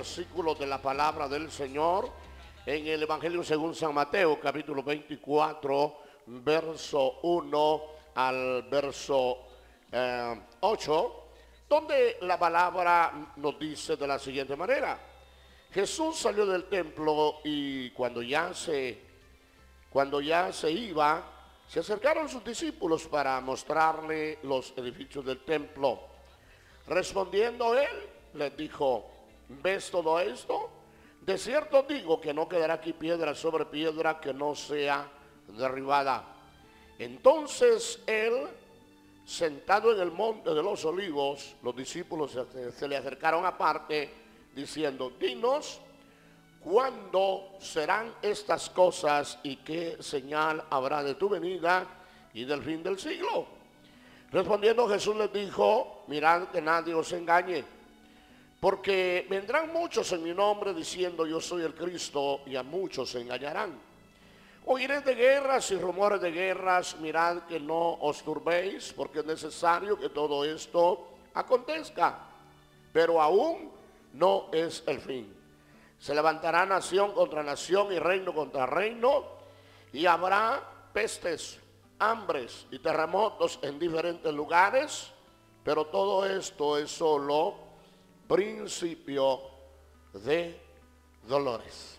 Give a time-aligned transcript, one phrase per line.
[0.00, 2.10] versículos de la palabra del Señor
[2.64, 7.82] en el Evangelio según San Mateo, capítulo 24, verso 1
[8.14, 9.46] al verso
[9.90, 11.36] 8, eh,
[11.68, 14.98] donde la palabra nos dice de la siguiente manera.
[15.70, 18.98] Jesús salió del templo y cuando ya se
[19.90, 21.22] cuando ya se iba,
[21.68, 26.00] se acercaron sus discípulos para mostrarle los edificios del templo.
[26.86, 29.19] Respondiendo él, les dijo,
[29.62, 30.70] ¿ves todo esto?
[31.20, 35.08] De cierto digo que no quedará aquí piedra sobre piedra que no sea
[35.48, 36.24] derribada.
[36.98, 38.48] Entonces él,
[39.24, 42.38] sentado en el monte de los olivos, los discípulos
[42.76, 44.10] se, le acercaron aparte,
[44.54, 45.80] diciendo, dinos,
[46.60, 51.86] ¿cuándo serán estas cosas y qué señal habrá de tu venida
[52.32, 53.46] y del fin del siglo?
[54.32, 57.64] Respondiendo Jesús les dijo, mirad que nadie os engañe
[58.60, 63.22] porque vendrán muchos en mi nombre diciendo yo soy el Cristo y a muchos se
[63.22, 63.80] engañarán.
[64.66, 69.98] Oiréis de guerras y rumores de guerras, mirad que no os turbéis, porque es necesario
[69.98, 72.18] que todo esto acontezca.
[72.92, 73.72] Pero aún
[74.12, 75.34] no es el fin.
[75.98, 79.24] Se levantará nación contra nación y reino contra reino,
[79.94, 80.62] y habrá
[80.92, 81.58] pestes,
[81.98, 85.10] hambres y terremotos en diferentes lugares,
[85.64, 87.69] pero todo esto es solo
[88.30, 89.40] principio
[90.12, 90.56] de
[91.24, 91.98] dolores.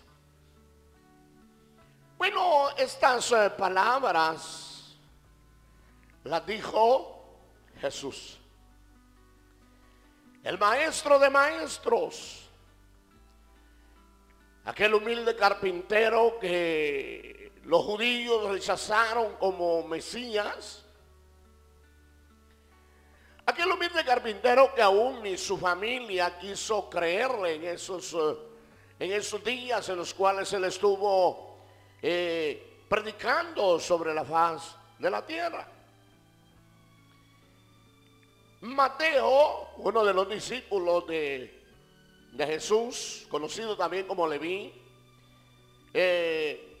[2.16, 4.96] Bueno, estas eh, palabras
[6.24, 7.36] las dijo
[7.78, 8.38] Jesús,
[10.42, 12.48] el maestro de maestros,
[14.64, 20.82] aquel humilde carpintero que los judíos rechazaron como Mesías
[23.52, 28.34] Aquel humilde carpintero que aún ni su familia quiso creerle en esos, eh,
[28.98, 31.58] en esos días en los cuales él estuvo
[32.00, 35.68] eh, predicando sobre la faz de la tierra.
[38.62, 41.62] Mateo, uno de los discípulos de,
[42.32, 44.72] de Jesús, conocido también como Leví,
[45.92, 46.78] eh,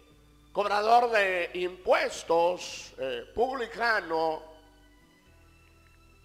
[0.50, 2.94] cobrador de impuestos,
[3.34, 4.51] publicano,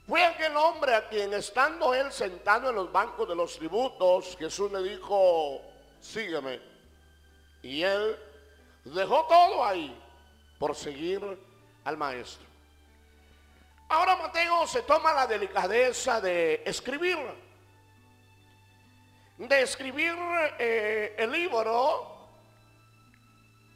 [0.07, 4.71] fue aquel hombre a quien estando él sentado en los bancos de los tributos, Jesús
[4.71, 5.61] le dijo,
[5.99, 6.61] sígueme.
[7.61, 8.17] Y él
[8.85, 10.01] dejó todo ahí
[10.57, 11.21] por seguir
[11.83, 12.47] al maestro.
[13.89, 17.17] Ahora Mateo se toma la delicadeza de escribir,
[19.37, 20.15] de escribir
[20.57, 22.29] eh, el libro,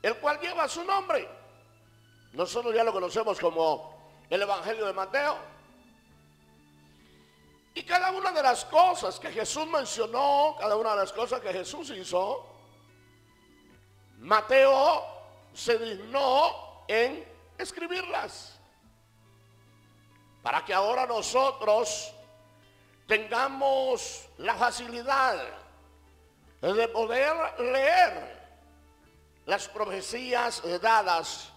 [0.01, 1.27] el cual lleva su nombre.
[2.31, 5.60] Nosotros ya lo conocemos como el Evangelio de Mateo.
[7.73, 11.53] Y cada una de las cosas que Jesús mencionó, cada una de las cosas que
[11.53, 12.45] Jesús hizo,
[14.17, 15.03] Mateo
[15.53, 17.25] se dignó en
[17.57, 18.59] escribirlas.
[20.43, 22.13] Para que ahora nosotros
[23.07, 25.37] tengamos la facilidad
[26.61, 28.41] de poder leer
[29.45, 31.49] las profecías dadas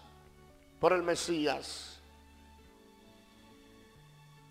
[0.79, 1.94] por el Mesías.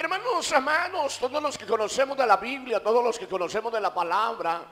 [0.05, 3.95] Hermanos, hermanos, todos los que conocemos de la Biblia, todos los que conocemos de la
[3.95, 4.63] palabra,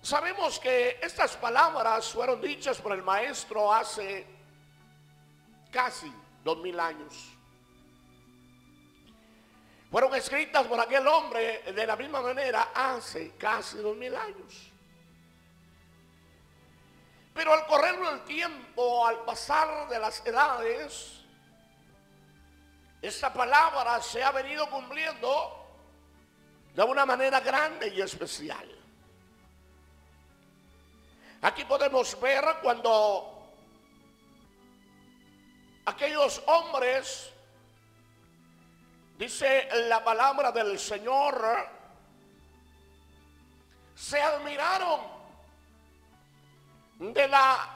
[0.00, 4.26] sabemos que estas palabras fueron dichas por el maestro hace
[5.70, 6.10] casi
[6.42, 7.14] dos mil años.
[9.90, 14.72] Fueron escritas por aquel hombre de la misma manera hace casi dos mil años.
[17.34, 21.19] Pero al correr del tiempo, al pasar de las edades,
[23.02, 25.56] esta palabra se ha venido cumpliendo
[26.74, 28.68] de una manera grande y especial.
[31.42, 33.48] Aquí podemos ver cuando
[35.86, 37.32] aquellos hombres,
[39.16, 41.42] dice la palabra del Señor,
[43.94, 45.00] se admiraron
[46.98, 47.68] de la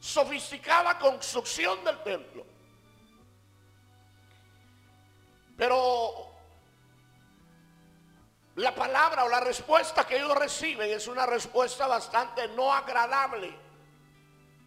[0.00, 2.55] sofisticada construcción del templo.
[5.56, 6.26] Pero
[8.56, 13.54] la palabra o la respuesta que ellos reciben es una respuesta bastante no agradable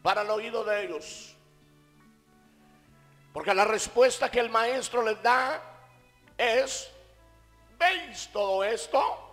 [0.01, 1.35] para el oído de ellos.
[3.33, 5.61] Porque la respuesta que el maestro les da
[6.37, 6.91] es,
[7.77, 9.25] ¿veis todo esto?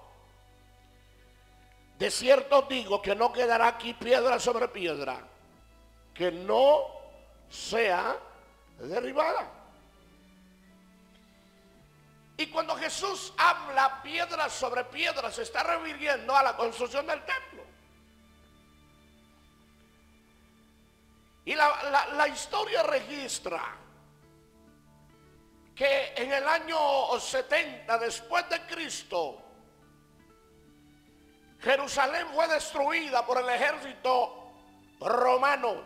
[1.98, 5.18] De cierto digo que no quedará aquí piedra sobre piedra,
[6.12, 6.88] que no
[7.48, 8.16] sea
[8.78, 9.55] derribada.
[12.38, 17.64] Y cuando Jesús habla piedra sobre piedra, se está refiriendo a la construcción del templo.
[21.46, 23.76] Y la, la historia registra
[25.74, 29.42] que en el año 70 después de Cristo,
[31.60, 34.52] Jerusalén fue destruida por el ejército
[35.00, 35.82] romano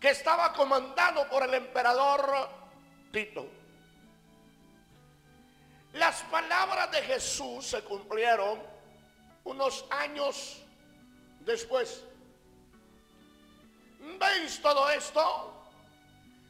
[0.00, 2.48] que estaba comandado por el emperador
[3.12, 3.59] Tito.
[5.92, 8.62] Las palabras de Jesús se cumplieron
[9.44, 10.62] unos años
[11.40, 12.04] después.
[14.18, 15.54] ¿Veis todo esto?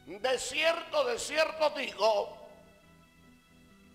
[0.05, 2.37] De cierto, de cierto digo,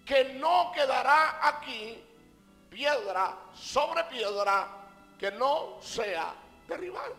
[0.04, 2.02] que no quedará aquí
[2.70, 4.68] piedra sobre piedra
[5.18, 6.34] que no sea
[6.68, 7.14] derribada.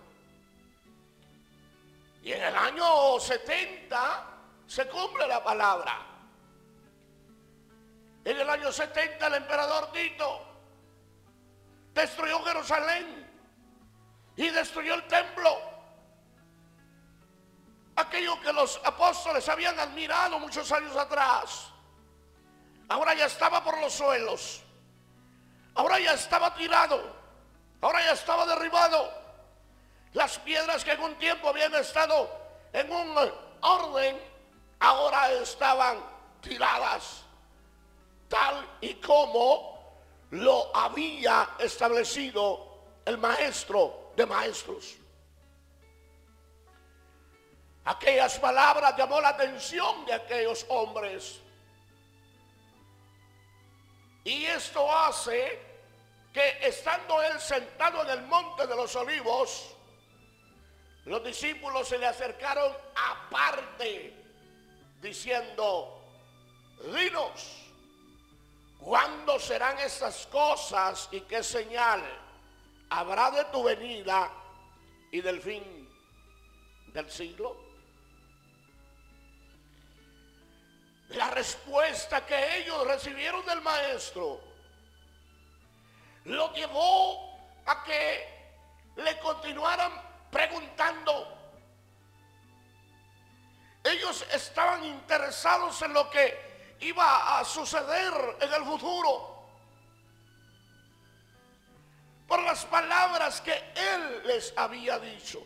[2.24, 4.26] Y en el año 70
[4.68, 6.07] se cumple la palabra.
[8.28, 10.42] En el año 70 el emperador Tito
[11.94, 13.26] destruyó Jerusalén
[14.36, 15.58] y destruyó el templo
[17.96, 21.70] aquello que los apóstoles habían admirado muchos años atrás,
[22.90, 24.62] ahora ya estaba por los suelos,
[25.76, 27.02] ahora ya estaba tirado,
[27.80, 29.10] ahora ya estaba derribado.
[30.12, 32.30] Las piedras que en un tiempo habían estado
[32.74, 33.16] en un
[33.62, 34.22] orden,
[34.82, 35.98] ahora estaban
[36.42, 37.24] tiradas,
[38.28, 39.78] tal y como
[40.32, 42.68] lo había establecido
[43.06, 44.98] el maestro de maestros.
[47.86, 51.40] Aquellas palabras llamó la atención de aquellos hombres.
[54.26, 55.62] Y esto hace
[56.34, 59.74] que estando él sentado en el monte de los olivos,
[61.06, 64.14] los discípulos se le acercaron aparte,
[65.00, 66.04] diciendo,
[66.94, 67.67] dinos,
[68.80, 72.04] ¿cuándo serán estas cosas y qué señal
[72.90, 74.32] habrá de tu venida
[75.12, 75.64] y del fin
[76.94, 77.68] del siglo?
[81.10, 84.42] la respuesta que ellos recibieron del maestro
[86.26, 88.28] lo llevó a que
[88.98, 89.92] le continuaran
[90.30, 91.36] preguntando.
[93.84, 96.47] Ellos estaban interesados en lo que
[96.82, 99.36] iba a suceder en el futuro.
[102.28, 105.42] Por las palabras que él les había dicho.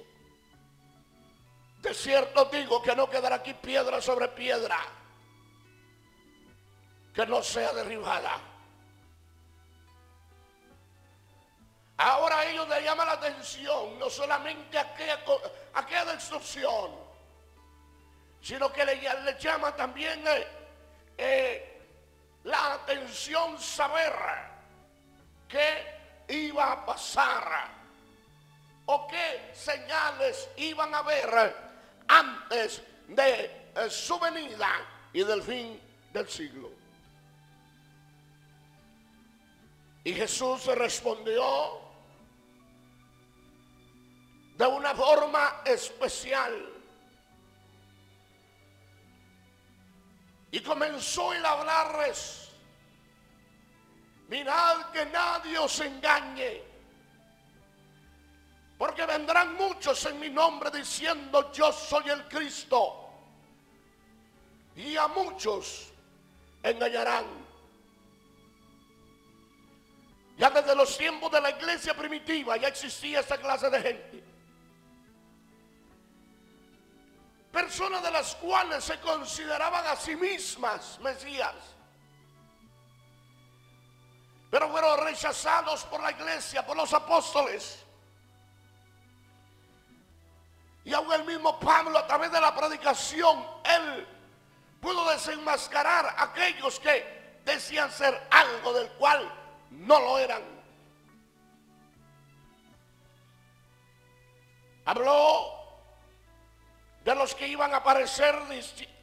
[1.81, 4.77] De cierto digo que no quedará aquí piedra sobre piedra
[7.13, 8.39] que no sea derribada.
[11.97, 15.19] Ahora a ellos les llama la atención no solamente aquella,
[15.73, 16.91] aquella destrucción,
[18.41, 18.99] sino que le,
[19.39, 20.47] llama también eh,
[22.43, 24.13] la atención saber
[25.47, 27.69] qué iba a pasar
[28.85, 31.55] o qué señales iban a haber
[32.07, 33.45] antes de
[33.75, 34.69] eh, su venida
[35.13, 35.79] y del fin
[36.11, 36.71] del siglo.
[40.03, 41.79] Y Jesús respondió
[44.57, 46.80] de una forma especial.
[50.51, 52.49] Y comenzó a hablarles,
[54.27, 56.61] mirad que nadie os engañe,
[58.77, 63.09] porque vendrán muchos en mi nombre diciendo yo soy el Cristo,
[64.75, 65.91] y a muchos
[66.63, 67.25] engañarán.
[70.37, 74.30] Ya desde los tiempos de la iglesia primitiva ya existía esta clase de gente.
[77.51, 81.53] Personas de las cuales se consideraban a sí mismas Mesías.
[84.49, 87.85] Pero fueron rechazados por la iglesia, por los apóstoles.
[90.83, 94.07] Y aún el mismo Pablo a través de la predicación, él
[94.81, 99.31] pudo desenmascarar a aquellos que decían ser algo del cual
[99.69, 100.41] no lo eran.
[104.85, 105.60] Habló
[107.03, 108.35] de los que iban a aparecer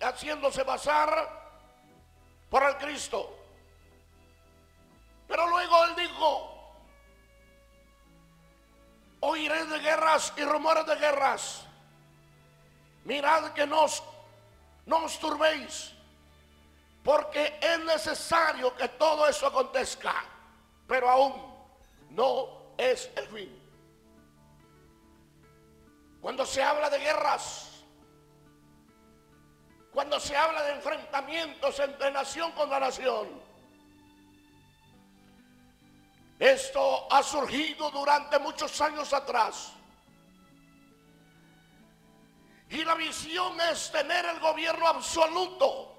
[0.01, 1.11] haciéndose pasar
[2.49, 3.37] por el Cristo.
[5.27, 6.75] Pero luego él dijo,
[9.21, 11.65] oiré de guerras y rumores de guerras.
[13.05, 14.03] Mirad que nos,
[14.87, 15.93] no os turbéis,
[17.03, 20.15] porque es necesario que todo eso acontezca
[20.89, 21.35] pero aún
[22.11, 23.63] no es el fin.
[26.21, 27.68] Cuando se habla de guerras,
[29.93, 33.29] cuando se habla de enfrentamientos entre nación contra nación.
[36.39, 39.73] Esto ha surgido durante muchos años atrás.
[42.71, 45.97] Y la visión es tener el gobierno absoluto.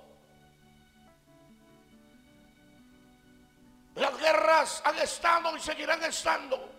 [3.95, 6.69] Las guerras han estado y seguirán estando.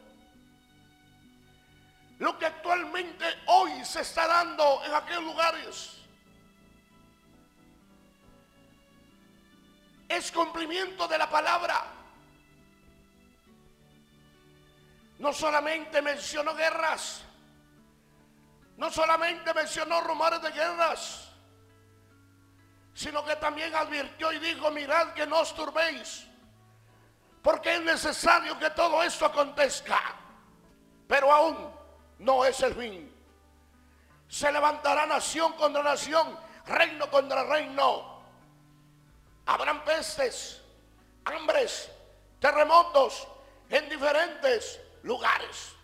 [2.19, 6.01] Lo que actualmente hoy se está dando en aquellos lugares
[10.11, 11.85] es cumplimiento de la palabra.
[15.21, 17.23] No solamente mencionó guerras,
[18.77, 21.31] no solamente mencionó rumores de guerras,
[22.93, 26.27] sino que también advirtió y dijo, mirad que no os turbéis,
[27.41, 30.01] porque es necesario que todo esto acontezca,
[31.07, 31.71] pero aún
[32.19, 33.15] no es el fin.
[34.27, 36.37] Se levantará nación contra nación,
[36.67, 38.20] reino contra reino.
[39.47, 40.63] Habrán pestes,
[41.25, 41.91] hambres,
[42.39, 43.27] terremotos
[43.69, 45.75] en diferentes lugares.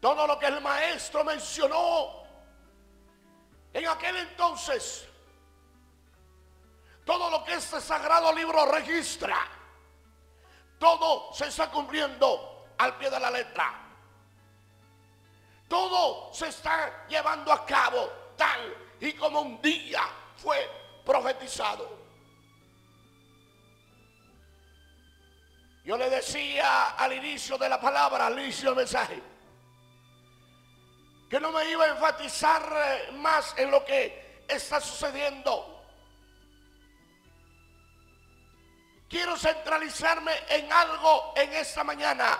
[0.00, 2.22] Todo lo que el maestro mencionó
[3.72, 5.06] en aquel entonces,
[7.04, 9.36] todo lo que este sagrado libro registra,
[10.78, 13.82] todo se está cumpliendo al pie de la letra.
[15.68, 20.02] Todo se está llevando a cabo tal y como un día
[20.36, 20.68] fue
[21.04, 22.06] profetizado.
[25.84, 29.22] Yo le decía al inicio de la palabra, al inicio del mensaje,
[31.30, 35.84] que no me iba a enfatizar eh, más en lo que está sucediendo.
[39.08, 42.36] Quiero centralizarme en algo en esta mañana.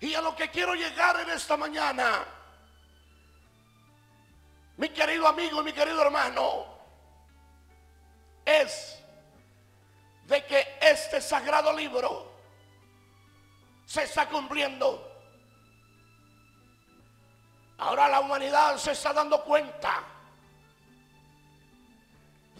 [0.00, 2.24] Y a lo que quiero llegar en esta mañana,
[4.80, 6.64] mi querido amigo y mi querido hermano,
[8.46, 8.98] es
[10.24, 12.32] de que este sagrado libro
[13.84, 15.06] se está cumpliendo
[17.76, 20.04] Ahora la humanidad se está dando cuenta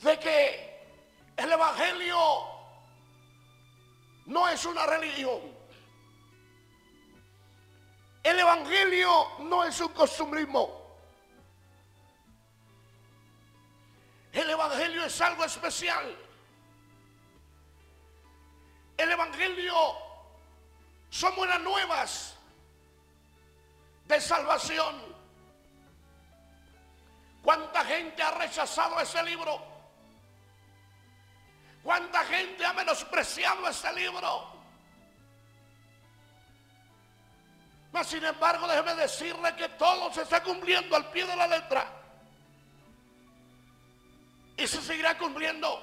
[0.02, 0.80] de que
[1.36, 2.18] el Evangelio
[4.24, 5.40] no es una religión.
[8.22, 9.10] El Evangelio
[9.40, 10.79] no es un costumbrismo.
[14.50, 16.16] El Evangelio es algo especial.
[18.96, 19.74] El Evangelio
[21.08, 22.34] son buenas nuevas
[24.06, 25.14] de salvación.
[27.44, 29.62] ¿Cuánta gente ha rechazado ese libro?
[31.84, 34.50] ¿Cuánta gente ha menospreciado ese libro?
[37.92, 41.99] Mas sin embargo, déjeme decirle que todo se está cumpliendo al pie de la letra.
[44.60, 45.82] Y se seguirá cumpliendo.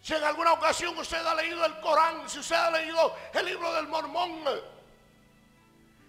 [0.00, 3.72] Si en alguna ocasión usted ha leído el Corán, si usted ha leído el libro
[3.74, 4.42] del Mormón,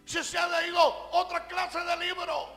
[0.05, 2.49] si se ha leído otra clase de libro,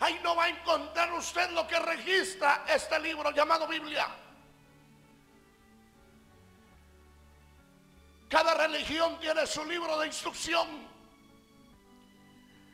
[0.00, 4.08] ahí no va a encontrar usted lo que registra este libro llamado Biblia.
[8.28, 10.66] Cada religión tiene su libro de instrucción.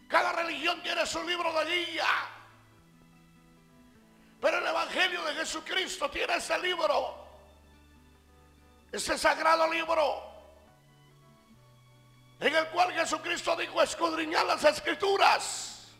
[0.08, 2.06] Cada religión tiene su libro de guía.
[4.40, 7.26] Pero el Evangelio de Jesucristo tiene ese libro.
[8.92, 10.30] Ese sagrado libro
[12.40, 15.92] en el cual Jesucristo dijo escudriñar las escrituras.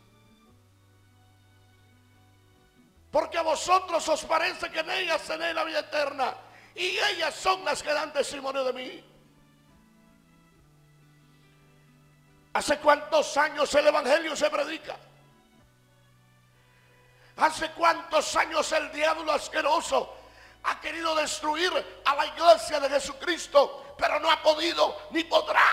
[3.10, 6.34] Porque a vosotros os parece que en ellas tenéis la vida eterna.
[6.74, 9.04] Y ellas son las que dan testimonio de mí.
[12.54, 14.96] ¿Hace cuántos años el Evangelio se predica?
[17.40, 20.14] ¿Hace cuántos años el diablo asqueroso
[20.62, 21.72] ha querido destruir
[22.04, 25.64] a la iglesia de Jesucristo, pero no ha podido ni podrá?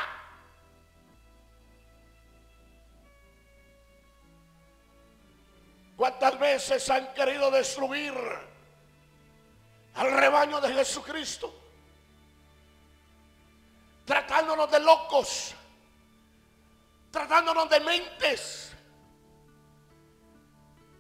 [5.98, 8.14] ¿Cuántas veces han querido destruir
[9.96, 11.54] al rebaño de Jesucristo?
[14.06, 15.54] Tratándonos de locos,
[17.12, 18.77] tratándonos de mentes.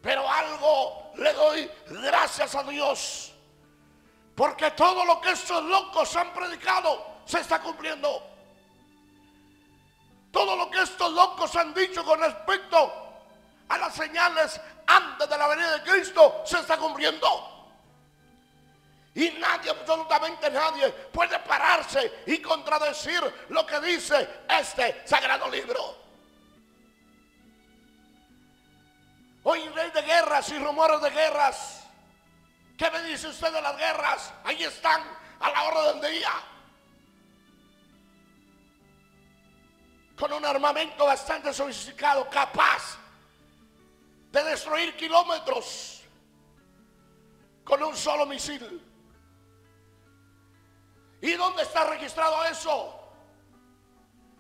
[0.08, 3.34] Pero algo le doy gracias a Dios.
[4.34, 8.24] Porque todo lo que estos locos han predicado se está cumpliendo.
[10.32, 12.90] Todo lo que estos locos han dicho con respecto
[13.68, 17.68] a las señales antes de la venida de Cristo se está cumpliendo.
[19.14, 26.07] Y nadie, absolutamente nadie, puede pararse y contradecir lo que dice este sagrado libro.
[29.50, 31.88] Hoy rey de guerras y rumores de guerras.
[32.78, 34.34] ¿Qué me dice usted de las guerras?
[34.44, 35.02] Ahí están
[35.40, 36.32] a la hora del día.
[40.20, 42.98] Con un armamento bastante sofisticado, capaz
[44.34, 46.02] de destruir kilómetros
[47.64, 48.86] con un solo misil.
[51.22, 53.00] ¿Y dónde está registrado eso?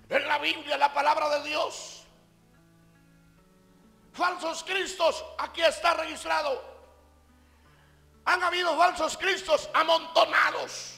[0.10, 1.97] En la Biblia, la palabra de Dios.
[4.18, 6.60] Falsos Cristos, aquí está registrado.
[8.26, 10.98] Han habido falsos Cristos amontonados.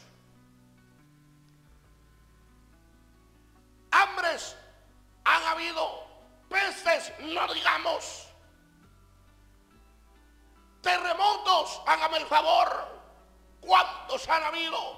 [3.91, 4.55] Hambres
[5.25, 6.07] han habido.
[6.47, 8.29] Pestes, no digamos.
[10.81, 13.01] Terremotos, hágame el favor.
[13.59, 14.97] ¿Cuántos han habido?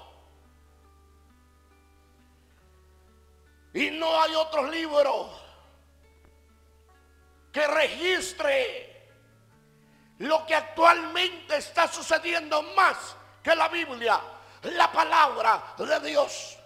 [3.74, 5.51] Y no hay otro libro
[7.52, 9.10] que registre
[10.18, 14.20] lo que actualmente está sucediendo más que la Biblia,
[14.62, 16.58] la palabra de Dios.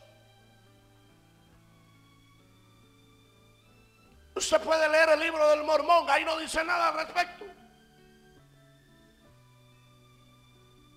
[4.35, 7.47] Usted puede leer el libro del mormón, ahí no dice nada al respecto.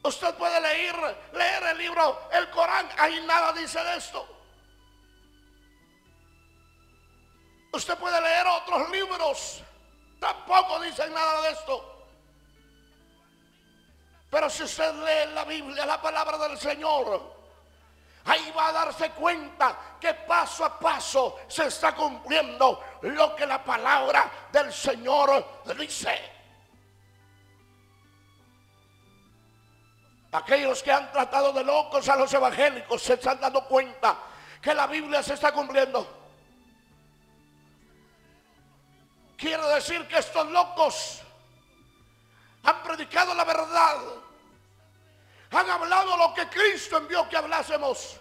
[0.03, 0.95] Usted puede leer,
[1.33, 4.27] leer el libro, el Corán, ahí nada dice de esto.
[7.71, 9.63] Usted puede leer otros libros,
[10.19, 11.95] tampoco dicen nada de esto.
[14.29, 17.35] Pero si usted lee la Biblia, la palabra del Señor,
[18.25, 23.63] ahí va a darse cuenta que paso a paso se está cumpliendo lo que la
[23.63, 26.37] palabra del Señor dice.
[30.31, 34.15] Aquellos que han tratado de locos a los evangélicos se están dando cuenta
[34.61, 36.18] que la Biblia se está cumpliendo.
[39.79, 41.21] Decir que estos locos
[42.63, 43.97] han predicado la verdad.
[45.51, 48.19] Han hablado lo que Cristo envió que hablásemos.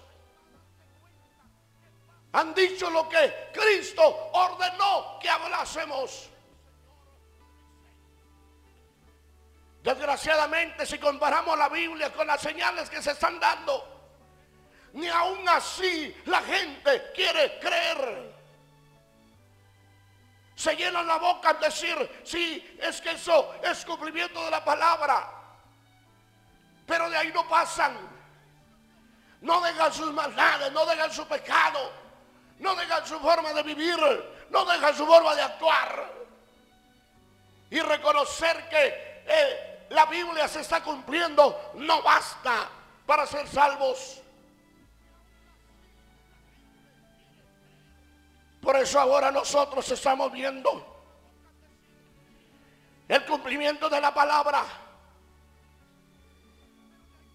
[2.33, 6.31] Han dicho lo que Cristo ordenó que hablásemos.
[9.83, 13.85] Desgraciadamente, si comparamos la Biblia con las señales que se están dando,
[14.93, 18.38] ni aún así la gente quiere creer
[20.59, 25.31] se llenan la boca al decir, sí, es que eso es cumplimiento de la palabra.
[26.85, 27.97] Pero de ahí no pasan.
[29.41, 31.93] No dejan sus maldades, no dejan su pecado,
[32.59, 34.01] no dejan su forma de vivir,
[34.51, 36.13] no dejan su forma de actuar.
[37.71, 42.69] Y reconocer que eh, la Biblia se está cumpliendo no basta
[43.07, 44.21] para ser salvos.
[48.69, 50.71] Por eso ahora nosotros estamos viendo
[53.09, 54.63] el cumplimiento de la palabra.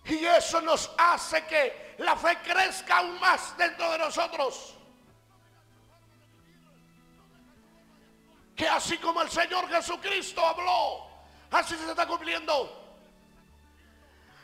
[0.06, 4.76] Y eso nos hace que la fe crezca aún más dentro de nosotros.
[8.56, 11.08] Que así como el Señor Jesucristo habló,
[11.50, 12.96] así se está cumpliendo.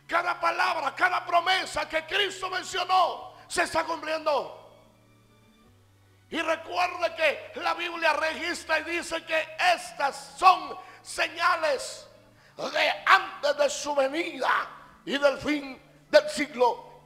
[0.08, 4.59] Cada palabra, cada promesa que Cristo mencionó, se está cumpliendo.
[6.32, 7.16] Y recuerde
[7.54, 12.08] que la Biblia registra y dice que estas son señales
[12.56, 14.50] de antes de su venida
[15.06, 17.02] y del fin del siglo.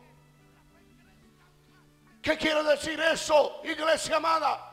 [2.22, 4.72] ¿Qué quiere decir eso, iglesia amada?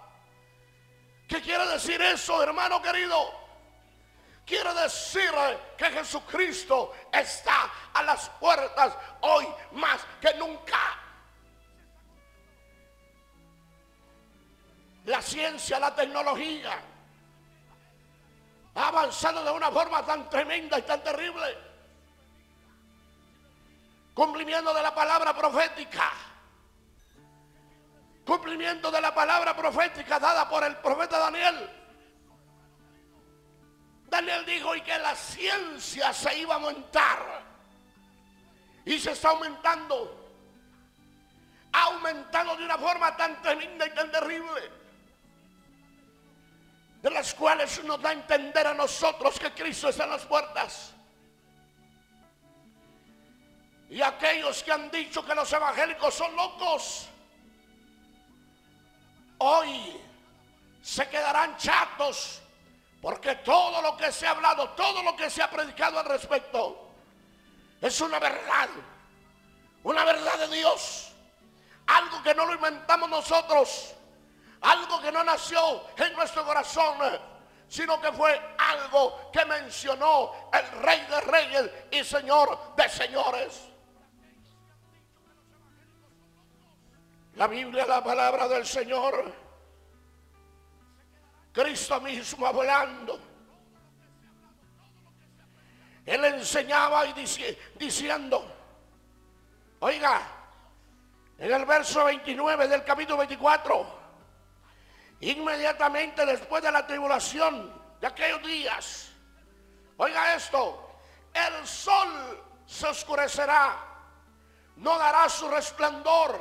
[1.28, 3.40] ¿Qué quiere decir eso, hermano querido?
[4.44, 5.30] Quiere decir
[5.76, 10.89] que Jesucristo está a las puertas hoy más que nunca.
[15.30, 16.78] Ciencia, la tecnología
[18.74, 21.58] ha avanzado de una forma tan tremenda y tan terrible.
[24.14, 26.10] Cumplimiento de la palabra profética.
[28.24, 31.70] Cumplimiento de la palabra profética dada por el profeta Daniel.
[34.06, 37.42] Daniel dijo y que la ciencia se iba a aumentar.
[38.84, 40.16] Y se está aumentando.
[41.72, 44.80] Ha aumentado de una forma tan tremenda y tan terrible
[47.02, 50.92] de las cuales nos da a entender a nosotros que Cristo está en las puertas.
[53.88, 57.08] Y aquellos que han dicho que los evangélicos son locos,
[59.38, 60.00] hoy
[60.82, 62.40] se quedarán chatos
[63.00, 66.90] porque todo lo que se ha hablado, todo lo que se ha predicado al respecto,
[67.80, 68.68] es una verdad.
[69.82, 71.12] Una verdad de Dios.
[71.86, 73.94] Algo que no lo inventamos nosotros.
[74.62, 76.96] Algo que no nació en nuestro corazón.
[77.68, 83.68] Sino que fue algo que mencionó el Rey de Reyes y Señor de Señores.
[87.36, 89.32] La Biblia, la palabra del Señor.
[91.52, 93.18] Cristo mismo hablando.
[96.06, 97.12] Él enseñaba y
[97.78, 98.44] diciendo,
[99.78, 100.22] oiga,
[101.38, 103.99] en el verso 29 del capítulo 24,
[105.20, 109.10] inmediatamente después de la tribulación de aquellos días,
[109.96, 110.98] oiga esto,
[111.32, 113.76] el sol se oscurecerá,
[114.76, 116.40] no dará su resplandor,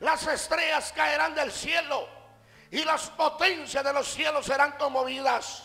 [0.00, 2.08] las estrellas caerán del cielo
[2.70, 5.64] y las potencias de los cielos serán conmovidas.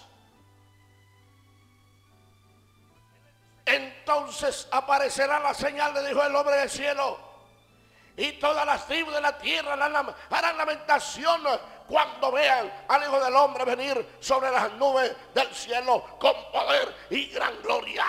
[3.66, 7.34] Entonces aparecerá la señal, le dijo el hombre del cielo.
[8.16, 11.42] Y todas las tribus de la tierra harán lamentación
[11.88, 17.28] cuando vean al Hijo del Hombre venir sobre las nubes del cielo con poder y
[17.28, 18.06] gran gloria.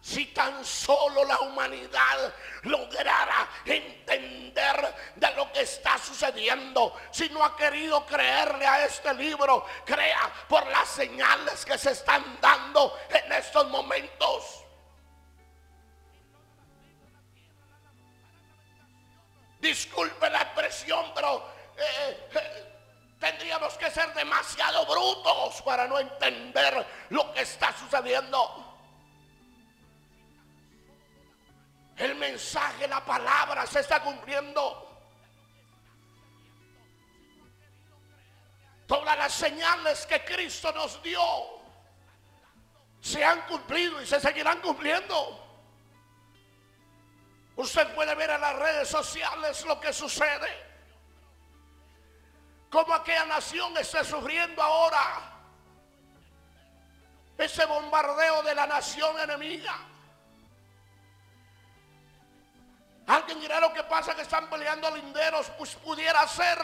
[0.00, 2.34] Si tan solo la humanidad
[2.64, 9.64] lograra entender de lo que está sucediendo, si no ha querido creerle a este libro,
[9.86, 14.63] crea por las señales que se están dando en estos momentos.
[19.64, 21.42] Disculpe la expresión, pero
[21.74, 28.76] eh, eh, tendríamos que ser demasiado brutos para no entender lo que está sucediendo.
[31.96, 34.86] El mensaje, la palabra se está cumpliendo.
[38.86, 41.22] Todas las señales que Cristo nos dio
[43.00, 45.43] se han cumplido y se seguirán cumpliendo.
[47.56, 50.74] Usted puede ver en las redes sociales lo que sucede.
[52.70, 55.30] Como aquella nación está sufriendo ahora
[57.38, 59.76] ese bombardeo de la nación enemiga.
[63.06, 66.58] Alguien dirá lo que pasa que están peleando linderos, pues pudiera ser.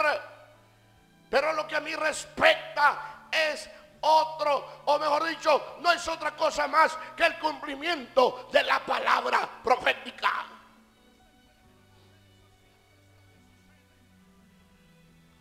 [1.28, 6.66] Pero lo que a mí respecta es otro, o mejor dicho, no es otra cosa
[6.66, 10.46] más que el cumplimiento de la palabra profética.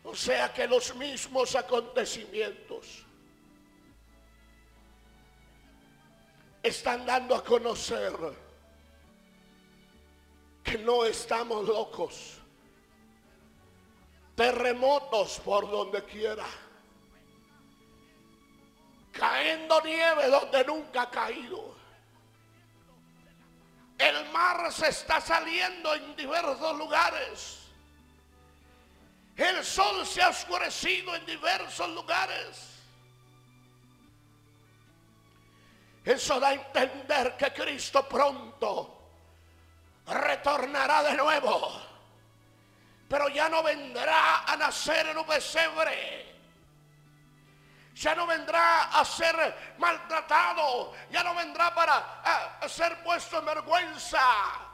[0.09, 3.05] O sea que los mismos acontecimientos
[6.63, 8.11] están dando a conocer
[10.63, 12.39] que no estamos locos.
[14.35, 16.47] Terremotos por donde quiera.
[19.11, 21.75] Cayendo nieve donde nunca ha caído.
[23.99, 27.58] El mar se está saliendo en diversos lugares.
[29.39, 32.75] El sol se ha oscurecido en diversos lugares.
[36.03, 39.01] Eso da a entender que Cristo pronto
[40.07, 41.71] retornará de nuevo.
[43.07, 46.35] Pero ya no vendrá a nacer en un pesebre.
[47.95, 50.91] Ya no vendrá a ser maltratado.
[51.11, 54.68] Ya no vendrá para ser puesto en vergüenza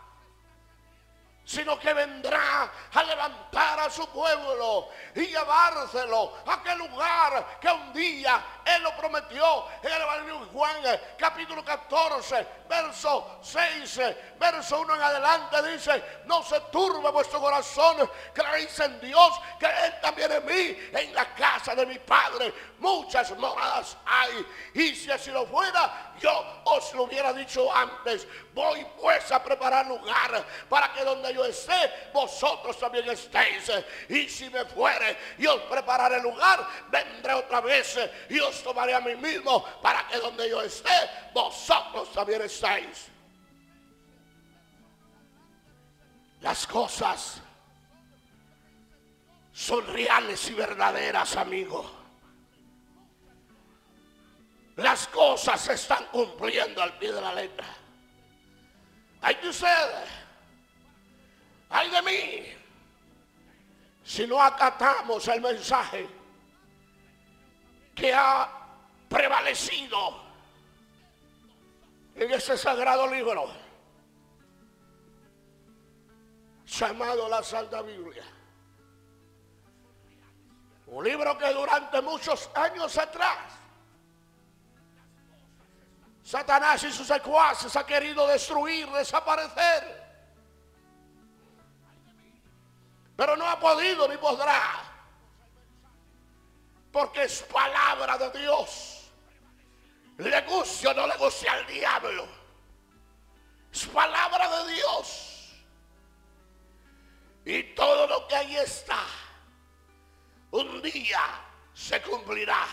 [1.45, 7.93] sino que vendrá a levantar a su pueblo y llevárselo a aquel lugar que un
[7.93, 10.75] día Él lo prometió en el Evangelio de Juan,
[11.17, 13.99] capítulo 14, verso 6,
[14.39, 20.31] verso 1 en adelante, dice, no se turbe vuestro corazón, creéis en Dios, Él también
[20.31, 25.45] en mí, en la casa de mi Padre, muchas moradas hay, y si así lo
[25.45, 31.33] fuera, yo os lo hubiera dicho antes, voy pues a preparar lugar para que donde
[31.33, 33.69] yo esté, vosotros también estéis.
[34.09, 37.99] Y si me fuere y os prepararé lugar, vendré otra vez
[38.29, 40.89] y os tomaré a mí mismo para que donde yo esté,
[41.33, 43.07] vosotros también estéis.
[46.41, 47.41] Las cosas
[49.51, 51.89] son reales y verdaderas, amigo.
[54.75, 57.67] Las cosas se están cumpliendo al pie de la letra.
[59.21, 60.05] Hay de usted
[61.69, 62.45] ay de mí,
[64.03, 66.07] si no acatamos el mensaje
[67.95, 68.49] que ha
[69.09, 70.21] prevalecido
[72.15, 73.49] en ese sagrado libro
[76.65, 78.23] llamado la Santa Biblia.
[80.87, 83.65] Un libro que durante muchos años atrás
[86.25, 90.03] Satanás y sus secuaces ha querido destruir, desaparecer.
[93.15, 94.94] Pero no ha podido ni podrá.
[96.95, 99.11] Porque es palabra de Dios.
[100.17, 102.25] Le guste o no le guste al diablo.
[103.69, 105.51] Es palabra de Dios.
[107.43, 109.03] Y todo lo que ahí está,
[110.51, 111.19] un día
[111.73, 112.65] se cumplirá.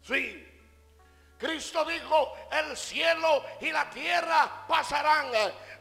[0.00, 0.48] Sí.
[1.36, 5.30] Cristo dijo, el cielo y la tierra pasarán,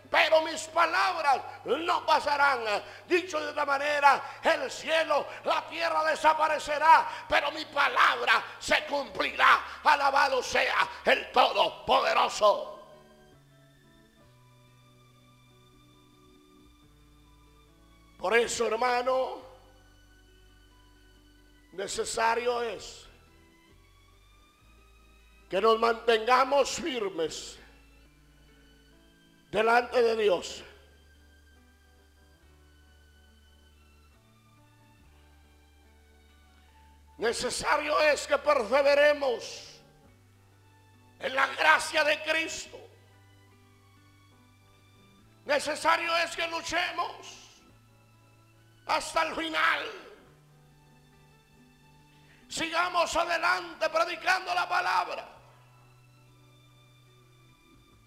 [0.10, 2.62] pero mis palabras no pasarán.
[3.08, 9.62] Dicho de otra manera, el cielo, la tierra desaparecerá, pero mi palabra se cumplirá.
[9.84, 12.74] Alabado sea el Todopoderoso.
[18.18, 19.42] Por eso, hermano,
[21.74, 23.06] necesario es
[25.50, 27.60] que nos mantengamos firmes
[29.58, 30.64] delante de Dios.
[37.18, 39.82] Necesario es que perseveremos
[41.20, 42.78] en la gracia de Cristo.
[45.46, 47.62] Necesario es que luchemos
[48.86, 49.84] hasta el final.
[52.48, 55.37] Sigamos adelante predicando la palabra.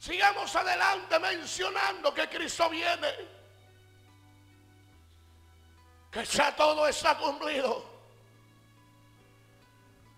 [0.01, 3.15] Sigamos adelante mencionando que Cristo viene.
[6.11, 7.85] Que ya todo está cumplido.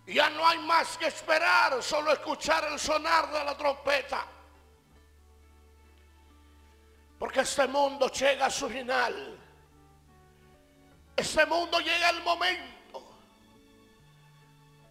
[0.07, 4.25] Ya no hay más que esperar, solo escuchar el sonar de la trompeta.
[7.19, 9.37] Porque este mundo llega a su final.
[11.17, 12.82] Este mundo llega el momento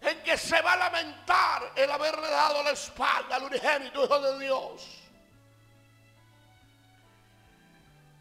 [0.02, 4.40] en que se va a lamentar el haberle dado la espalda al unigénito Hijo de
[4.40, 4.98] Dios.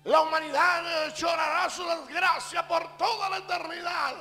[0.05, 4.15] La humanidad llorará su desgracia por toda la eternidad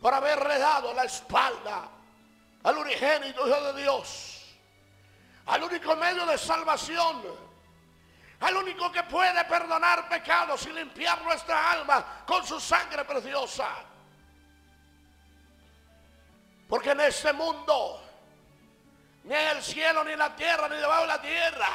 [0.00, 1.88] por haberle dado la espalda
[2.62, 4.56] al unigénito Hijo de Dios,
[5.46, 7.22] al único medio de salvación,
[8.40, 13.68] al único que puede perdonar pecados y limpiar nuestra alma con su sangre preciosa.
[16.68, 18.02] Porque en este mundo,
[19.24, 21.68] ni en el cielo, ni en la tierra, ni debajo de la tierra,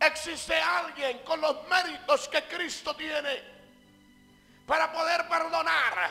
[0.00, 3.42] existe alguien con los méritos que Cristo tiene
[4.66, 6.10] para poder perdonar,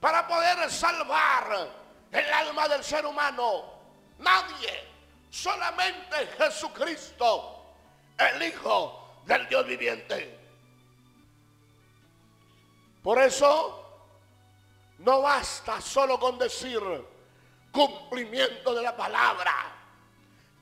[0.00, 1.68] para poder salvar
[2.10, 3.76] el alma del ser humano.
[4.18, 4.88] Nadie,
[5.30, 7.74] solamente Jesucristo,
[8.18, 10.38] el Hijo del Dios viviente.
[13.02, 13.85] Por eso
[14.98, 16.80] no basta solo con decir
[17.70, 19.54] cumplimiento de la palabra.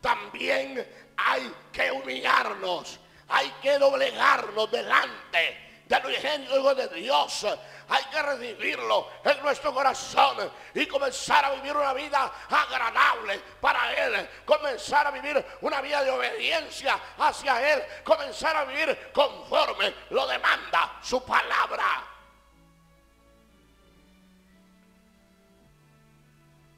[0.00, 7.46] También hay que humillarnos, hay que doblegarnos delante del ingenio de Dios.
[7.86, 14.28] Hay que recibirlo en nuestro corazón y comenzar a vivir una vida agradable para Él.
[14.44, 17.84] Comenzar a vivir una vida de obediencia hacia Él.
[18.02, 22.13] Comenzar a vivir conforme lo demanda su palabra.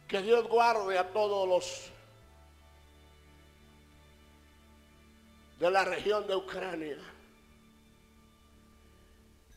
[0.09, 1.91] Que Dios guarde a todos los
[5.59, 6.99] de la región de Ucrania.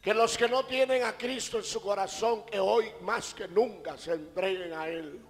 [0.02, 3.98] Que los que no tienen a Cristo en su corazón, que hoy más que nunca
[3.98, 5.22] se entreguen a Él.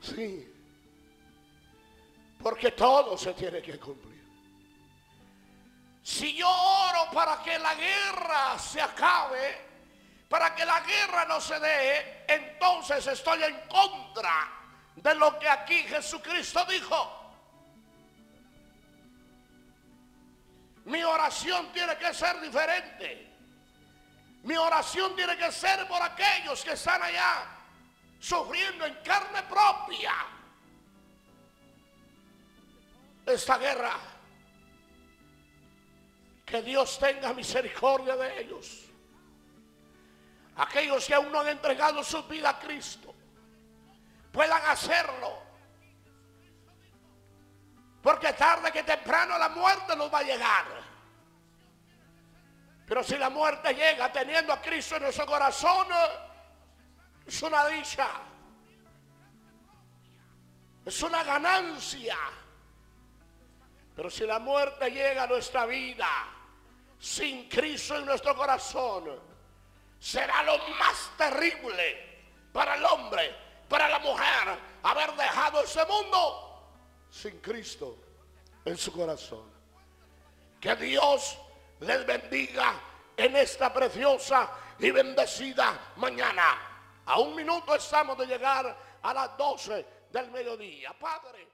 [0.00, 0.50] Sí.
[2.40, 4.22] Porque todo se tiene que cumplir.
[6.02, 9.63] Si yo oro para que la guerra se acabe,
[10.34, 14.50] para que la guerra no se dé, entonces estoy en contra
[14.96, 17.36] de lo que aquí Jesucristo dijo.
[20.86, 23.32] Mi oración tiene que ser diferente.
[24.42, 27.46] Mi oración tiene que ser por aquellos que están allá
[28.18, 30.16] sufriendo en carne propia
[33.24, 33.96] esta guerra.
[36.44, 38.84] Que Dios tenga misericordia de ellos.
[40.56, 43.14] Aquellos que aún no han entregado su vida a Cristo
[44.30, 45.42] puedan hacerlo.
[48.02, 50.64] Porque tarde que temprano la muerte nos va a llegar.
[52.86, 55.86] Pero si la muerte llega teniendo a Cristo en nuestro corazón,
[57.26, 58.08] es una dicha.
[60.84, 62.18] Es una ganancia.
[63.96, 66.08] Pero si la muerte llega a nuestra vida
[66.98, 69.33] sin Cristo en nuestro corazón,
[70.04, 73.34] será lo más terrible para el hombre
[74.82, 76.68] haber dejado ese mundo
[77.10, 77.96] sin Cristo
[78.66, 79.50] en su corazón.
[80.60, 81.38] Que Dios
[81.80, 82.74] les bendiga
[83.16, 87.02] en esta preciosa y bendecida mañana.
[87.06, 90.92] A un minuto estamos de llegar a las 12 del mediodía.
[90.98, 91.53] Padre.